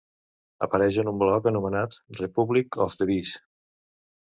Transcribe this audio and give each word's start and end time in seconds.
Apareix 0.67 0.97
en 1.03 1.11
un 1.11 1.21
blog 1.25 1.51
anomenat 1.53 2.01
Republic 2.25 2.83
of 2.87 3.01
the 3.03 3.13
Bees 3.15 3.39